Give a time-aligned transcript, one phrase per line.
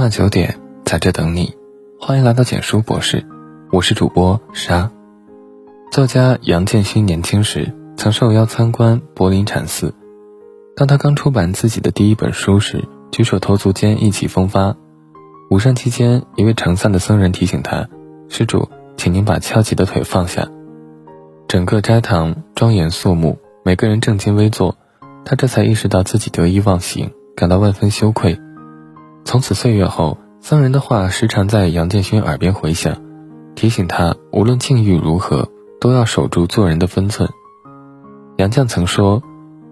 [0.00, 1.54] 晚九点在这等你，
[2.00, 3.22] 欢迎来到简书博士，
[3.70, 4.90] 我是主播沙。
[5.92, 9.94] 作家杨建勋年轻时曾受邀参观柏林禅寺，
[10.74, 12.82] 当他刚出版自己的第一本书时，
[13.12, 14.74] 举手投足间意气风发。
[15.50, 17.86] 午膳期间，一位承散的僧人提醒他
[18.30, 20.48] ：“施主，请您把翘起的腿放下。”
[21.46, 24.78] 整个斋堂庄严肃穆，每个人正襟危坐，
[25.26, 28.40] 他这才意识到自己得意忘形，感到万分羞愧。
[29.24, 32.96] 从此岁月后，僧人的话时常在杨建勋耳边回响，
[33.54, 35.48] 提醒他无论境遇如何，
[35.80, 37.28] 都要守住做人的分寸。
[38.38, 39.22] 杨绛曾说：“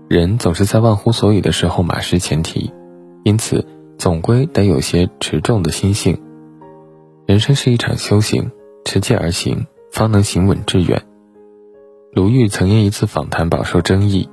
[0.08, 2.72] 人总是在忘乎所以的时候马失前蹄，
[3.24, 3.66] 因此
[3.98, 6.22] 总归得有些持重的心性。
[7.26, 8.50] 人生是一场修行，
[8.84, 11.02] 持戒而行，方能行稳致远。”
[12.12, 14.28] 鲁豫曾因一次访谈饱受争议，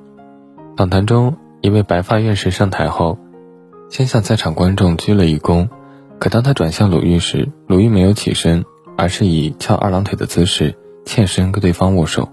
[0.78, 3.18] 访谈中一位白发院士上台后。
[3.90, 5.70] 先向在场观众鞠了一躬，
[6.20, 8.66] 可当他转向鲁豫时，鲁豫没有起身，
[8.98, 12.30] 而是以翘二郎腿的姿势欠身跟对方握手。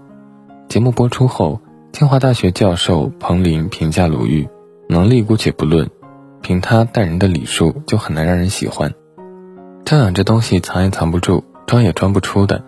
[0.67, 4.47] 节目播出后，清华大学教授彭林评价鲁豫
[4.89, 5.89] 能力姑且不论，
[6.41, 8.93] 凭他待人的礼数就很难让人喜欢。
[9.85, 12.63] 张扬这东西藏也藏不住，装也装不出的，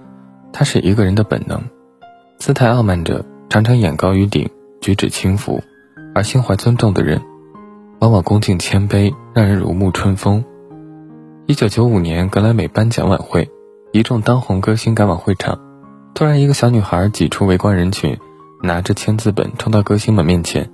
[0.54, 1.64] 它是一个人的本能。
[2.38, 4.50] 姿态傲慢者常常眼高于顶，
[4.82, 5.62] 举止轻浮，
[6.14, 7.22] 而心怀尊重的人。
[8.06, 10.46] 往往恭敬谦卑，让人如沐春风。
[11.48, 13.50] 一九九五年格莱美颁奖晚会，
[13.94, 15.58] 一众当红歌星赶往会场，
[16.14, 18.16] 突然一个小女孩挤出围观人群，
[18.62, 20.70] 拿着签字本冲到歌星们面前。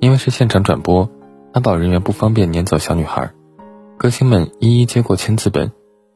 [0.00, 1.10] 因为是现场转播，
[1.52, 3.30] 安保人员不方便撵走小女孩。
[3.98, 5.72] 歌星们一一接过签字本，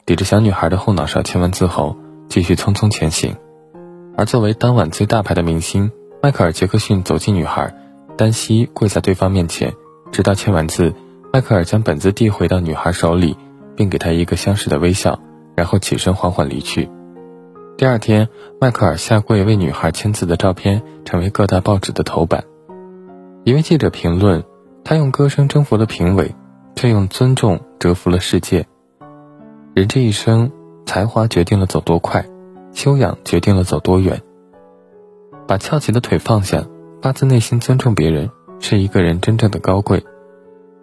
[0.07, 1.99] 抵着小女孩的后脑勺签完字后，
[2.31, 3.37] 继续匆匆前行。
[4.17, 5.91] 而作为当晚最大牌的明星，
[6.23, 7.75] 迈克尔·杰克逊走进女孩，
[8.17, 9.75] 单膝跪在对方面前。
[10.17, 10.95] 直到签完字，
[11.31, 13.37] 迈克尔将本子递回到女孩手里，
[13.77, 15.21] 并给她一个相视的微笑，
[15.55, 16.89] 然后起身缓缓离去。
[17.77, 18.27] 第二天，
[18.59, 22.45] 迈克尔下跪为女孩签字的照片成为各大报纸的头版。
[23.45, 24.43] 一位记者评论
[24.85, 26.35] ：“他用歌声征服了评委，
[26.77, 28.67] 却用尊重折服了世界。
[29.75, 30.51] 人这一生，
[30.87, 32.25] 才华决定了走多快，
[32.73, 34.23] 修养决定了走多远。
[35.47, 36.65] 把翘起的腿放下，
[37.03, 38.31] 发自内心尊重别人。”
[38.61, 40.05] 是一个人真正的高贵。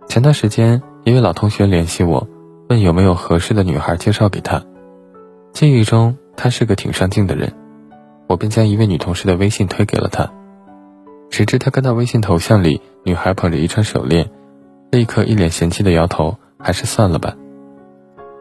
[0.08, 2.28] 前段时间，一位老同学联系我，
[2.70, 4.64] 问有没有合适的女孩介绍给他。
[5.54, 7.54] 记忆中，他是个挺上进的人，
[8.28, 10.32] 我便将一位女同事的微信推给了他。
[11.30, 14.30] 谁知他看到微信头像里女孩捧着一串手链，
[14.92, 17.36] 立刻一脸嫌弃的摇头，还是算了吧。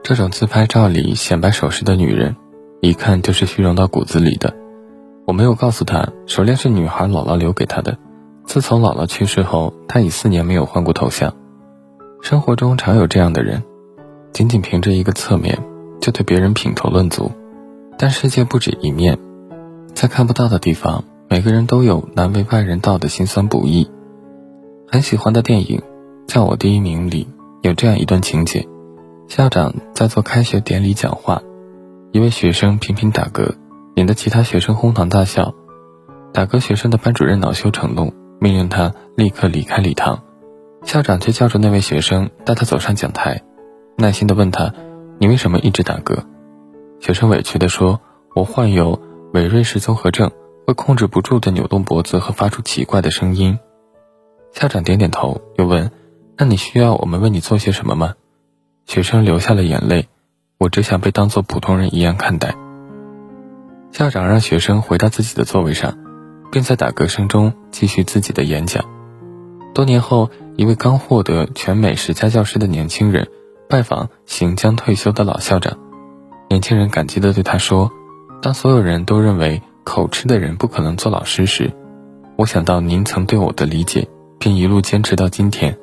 [0.03, 2.37] 这种自拍照里显摆首饰的女人，
[2.81, 4.55] 一看就是虚荣到骨子里的。
[5.27, 7.97] 我没有告诉他，手链是女孩姥姥留给她的。
[8.53, 11.35] 自从姥姥去世后，他已四年没有换过头像。
[12.21, 13.63] 生活中常有这样的人，
[14.35, 15.59] 仅仅凭着一个侧面
[16.03, 17.33] 就对别人品头论足。
[17.97, 19.19] 但世界不止一面，
[19.95, 23.91] 在看不到的地方，每个人都有难为外人道的辛酸不易。
[24.87, 25.79] 很喜欢的电影
[26.31, 27.27] 《叫我第一名》里
[27.63, 28.69] 有这样一段情节：
[29.29, 31.41] 校长在做开学典礼讲话，
[32.11, 33.55] 一位学生频频打嗝，
[33.95, 35.55] 引得其他学生哄堂大笑。
[36.35, 38.13] 打嗝学生的班主任恼羞成怒。
[38.43, 40.25] 命令他立刻离开礼堂，
[40.83, 43.41] 校长却叫住那位学生，带他走上讲台，
[43.97, 44.75] 耐心地问他
[45.21, 46.25] ：“你为什么一直打嗝？”
[46.99, 48.01] 学生委屈地说
[48.35, 49.01] ：“我患有
[49.33, 50.33] 韦瑞氏综合症，
[50.67, 53.61] 会控制不住地扭动脖子和发出奇怪的声音。”
[54.51, 55.93] 校长点点头，又问
[56.37, 58.15] ：“那你需要我们为你做些什么吗？”
[58.87, 60.09] 学生流下了眼泪
[60.59, 62.57] ：“我只想被当作普通人一样看待。”
[63.93, 65.97] 校长让学生回到自己的座位上。
[66.53, 68.85] 并在打嗝声中继续自己的演讲。
[69.75, 73.27] 多年后，一位刚获得全美十佳教师的年轻人
[73.71, 75.79] 拜访行将退休的老校长。
[76.51, 77.91] 年轻人感激地对他说
[78.43, 81.73] ：“当所有人都认为口吃的人不可能做老师时，
[82.37, 84.07] 我想到您曾对我的理解，
[84.39, 85.79] 并一路坚持到今天。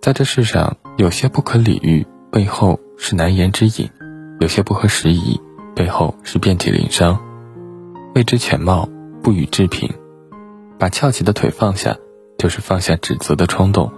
[0.00, 3.90] 在这世上，有些不可理喻，背后是难言之隐；
[4.40, 5.38] 有些不合时宜，
[5.76, 7.20] 背后是遍体鳞伤。
[8.14, 8.88] 未知全貌。”
[9.22, 9.90] 不予置评，
[10.78, 11.96] 把翘起的腿放下，
[12.38, 13.92] 就是放下指责的冲动，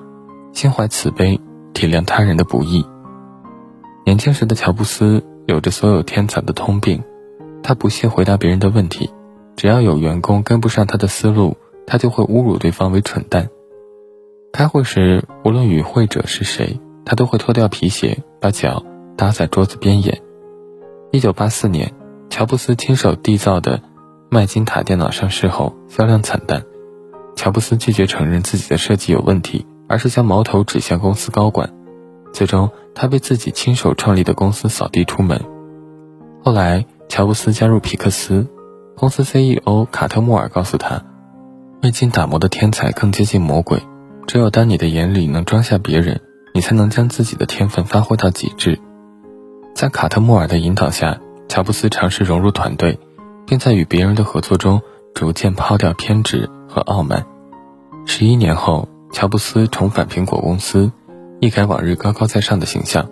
[0.52, 1.40] 心怀慈悲，
[1.72, 2.84] 体谅他人的不易。
[4.04, 7.02] 年轻时的乔布斯有着所有天才的通病，
[7.62, 9.10] 他不屑回答别人的问题，
[9.54, 13.48] 只要有员工跟不上他的思路，他就会侮辱对方为蠢蛋。
[14.52, 18.84] 开会时，无论与会者是谁，他都会脱掉皮鞋，把脚
[19.16, 20.20] 搭在桌子边沿。
[21.12, 21.92] 一九八四年，
[22.28, 23.80] 乔布斯亲手缔造的。
[24.34, 26.64] 麦金塔电脑上市后销量惨淡，
[27.36, 31.70] 乔布斯拒绝承认自己的设计有问题，而是将矛头指向公司高管。
[32.32, 35.38] 最终他被自己亲手创立的公司扫地出门。
[36.42, 38.46] 后来，乔布斯加入皮克斯，
[38.96, 41.04] 公司 CEO 卡特穆尔告诉他
[41.84, 43.82] ：“未经打磨的天才更接近魔鬼。
[44.26, 46.22] 只有当你的眼里能装下别人，
[46.54, 48.80] 你才能将自己的天分发挥到极致。”
[49.76, 51.20] 在卡特穆尔的引导下，
[51.50, 52.98] 乔布斯尝试融入团队，
[53.46, 54.80] 并在与别人的合作中
[55.14, 57.26] 逐渐抛掉偏执和傲慢。
[58.06, 60.90] 十一年后，乔布斯重返苹果公司，
[61.40, 63.08] 一改往日高高在上的形象。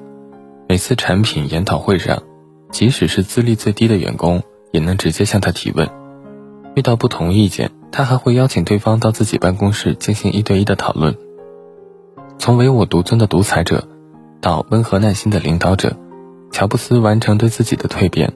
[0.68, 2.22] 每次产品研讨会上，
[2.70, 4.42] 即使是资历最低的员工，
[4.72, 5.88] 也能直接向他提问。
[6.74, 11.16] 遇到不同意见，他还会邀请对方到自己办公室进行一对一的讨论。
[12.38, 13.88] 从唯我独尊的独裁者，
[14.40, 15.96] 到温和耐心的领导者，
[16.52, 18.32] 乔布斯完成对自己的蜕变，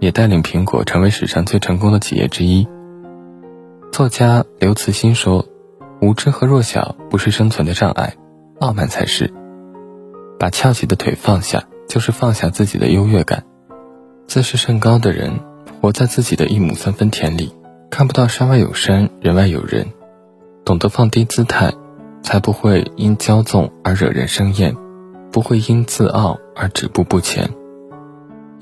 [0.00, 2.66] 也带领苹果成为史上最成功的企业之一。
[3.92, 5.46] 作家刘慈欣说。
[6.02, 8.14] 无知和弱小不是生存的障碍，
[8.58, 9.30] 傲慢才是。
[10.38, 13.44] 把翘起的腿放下，就是放下自己的优越感。
[14.26, 15.40] 自视甚高的人，
[15.82, 17.54] 活在自己的一亩三分田里，
[17.90, 19.88] 看不到山外有山，人外有人。
[20.64, 21.74] 懂得放低姿态，
[22.22, 24.74] 才不会因骄纵而惹人生厌，
[25.30, 27.50] 不会因自傲而止步不前。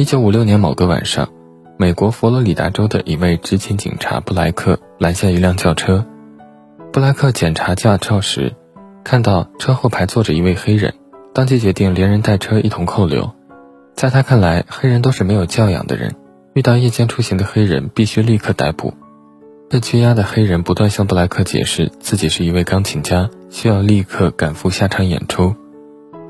[0.00, 1.28] 一九五六年某个晚上，
[1.76, 6.06] 美国佛罗里达州的一位执勤警察布莱克拦下一辆轿车。
[6.92, 8.54] 布莱克检查驾照时，
[9.02, 10.94] 看到车后排坐着一位黑人，
[11.34, 13.34] 当即决定连人带车一同扣留。
[13.96, 16.14] 在他看来，黑人都是没有教养的人，
[16.54, 18.94] 遇到夜间出行的黑人必须立刻逮捕。
[19.68, 25.56] 被拘押的黑人不断向布莱克解释自己是一位钢琴家，需要立刻赶赴下场演出。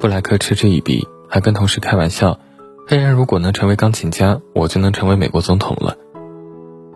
[0.00, 2.40] 布莱克嗤之以鼻，还跟同事开玩笑
[2.90, 5.94] ：“黑人如果能成为钢琴家，我就能成为美国总统了。”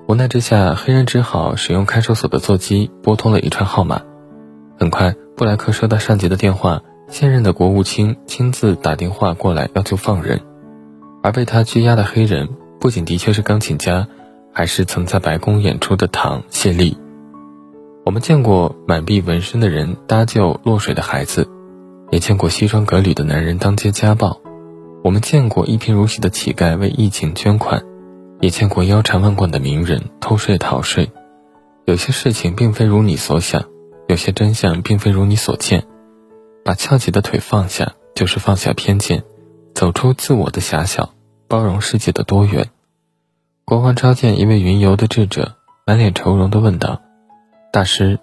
[0.08, 4.00] 无奈之下，黑人只好使用看守所的座机拨通了一串号码。
[4.80, 10.40] 很快，布莱克收到上级的电话，现任的国务卿亲自打电话过来要求放人。
[11.22, 12.48] 而被他拘押的黑人
[12.80, 14.08] 不仅的确是钢琴家，
[14.50, 16.96] 还是曾在白宫演出的唐谢利。
[18.06, 21.46] 我们见过满臂纹身的人搭救落水的孩子，
[22.10, 24.40] 也见过西装革履的男人当街家暴。
[25.02, 27.82] 我们见过一贫如洗的乞丐为疫情捐款。
[28.40, 31.12] 也见过腰缠万贯的名人偷税逃税，
[31.84, 33.62] 有些事情并非如你所想，
[34.08, 35.84] 有些真相并非如你所见。
[36.64, 39.22] 把翘起的腿放下，就是放下偏见，
[39.76, 41.14] 走出自我的狭小，
[41.46, 42.68] 包容世界的多元。
[43.64, 45.54] 国王召见一位云游的智者，
[45.86, 47.00] 满脸愁容地问道
[47.72, 48.18] ：“大师，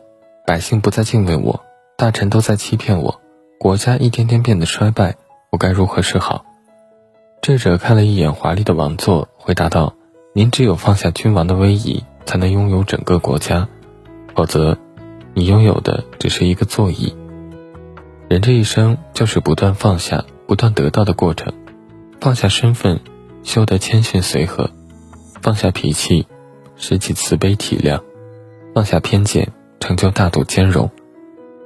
[0.46, 1.62] 百姓不再敬畏我，
[1.98, 3.22] 大臣都在欺骗我，
[3.58, 5.16] 国家一天天变得衰败，
[5.50, 6.44] 我该如何是好？”
[7.42, 9.96] 智者看了一眼华丽的王座，回答道。
[10.34, 13.68] 您只有放下君王的威仪，才能拥有整个国家，
[14.36, 14.78] 否则，
[15.34, 17.16] 你拥有的只是一个座椅。
[18.28, 21.52] 人这一生就是不断放下、不断得到的过程。
[22.20, 23.00] 放下身份，
[23.44, 24.70] 修得谦逊随和；
[25.42, 26.28] 放下脾气，
[26.76, 28.02] 拾起慈悲体谅；
[28.76, 30.92] 放下偏见，成就大度兼容。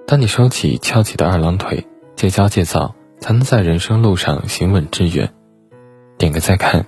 [0.07, 1.85] 当你收起翘起的二郎腿，
[2.15, 5.33] 戒骄戒躁，才能在人生路上行稳致远。
[6.23, 6.85] 点个再看，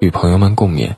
[0.00, 0.94] 与朋友们共勉。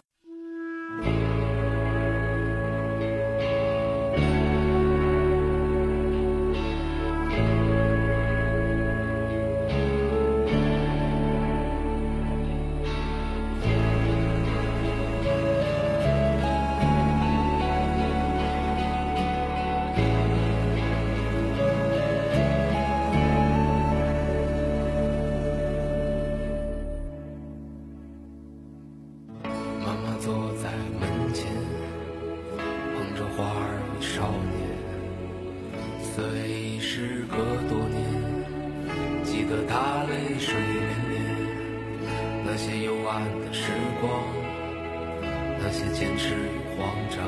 [45.72, 47.22] 那些坚持与慌张，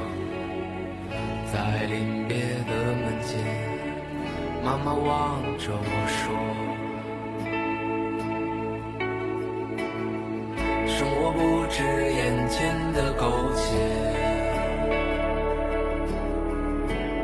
[1.53, 3.39] 在临别的门前，
[4.65, 6.35] 妈妈望着我说
[10.91, 11.39] ：“生活不
[11.71, 13.63] 止眼前的苟且，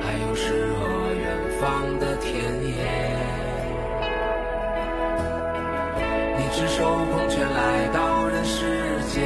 [0.00, 0.80] 还有诗和
[1.14, 1.26] 远
[1.60, 2.30] 方的田
[2.62, 2.70] 野。”
[6.38, 6.78] 你赤手
[7.10, 9.18] 空拳来到人世间，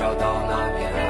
[0.00, 1.09] 找到那片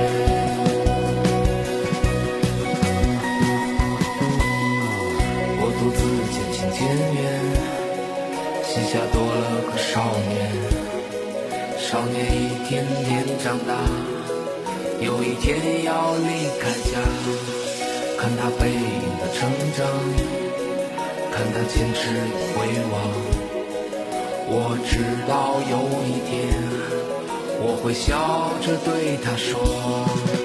[10.01, 10.49] 少年。
[11.77, 13.75] 少年一天天长大，
[14.99, 16.97] 有一天要离开家。
[18.17, 19.85] 看他背影的成长，
[21.31, 22.01] 看他坚持
[22.55, 22.93] 回望。
[24.47, 24.91] 我知
[25.29, 25.77] 道有
[26.09, 26.49] 一天，
[27.59, 30.40] 我会笑着对他说。